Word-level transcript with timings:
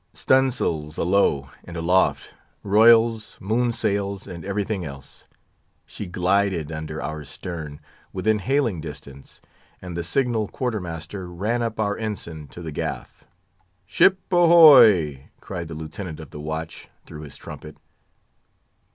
Stun' 0.15 0.49
sails 0.49 0.97
alow 0.97 1.51
and 1.63 1.77
aloft; 1.77 2.31
royals, 2.63 3.37
moon 3.39 3.71
sails, 3.71 4.25
and 4.25 4.43
everything 4.43 4.83
else. 4.83 5.25
She 5.85 6.07
glided 6.07 6.71
under 6.71 6.99
our 7.03 7.23
stern, 7.23 7.79
within 8.11 8.39
hailing 8.39 8.81
distance, 8.81 9.41
and 9.79 9.95
the 9.95 10.03
signal 10.03 10.47
quarter 10.47 10.79
master 10.79 11.27
ran 11.31 11.61
up 11.61 11.79
our 11.79 11.95
ensign 11.95 12.47
to 12.47 12.63
the 12.63 12.71
gaff. 12.71 13.25
"Ship 13.85 14.17
ahoy!" 14.31 15.29
cried 15.39 15.67
the 15.67 15.75
Lieutenant 15.75 16.19
of 16.19 16.31
the 16.31 16.39
Watch, 16.41 16.87
through 17.05 17.21
his 17.21 17.37
trumpet. 17.37 17.77